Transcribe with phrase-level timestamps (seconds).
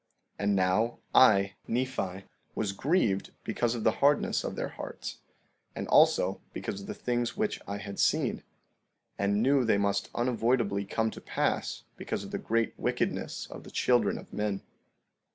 [0.39, 2.23] 15:4 And now I, Nephi,
[2.55, 5.19] was grieved because of the hardness of their hearts,
[5.75, 8.41] and also, because of the things which I had seen,
[9.19, 13.69] and knew they must unavoidably come to pass because of the great wickedness of the
[13.69, 14.63] children of men.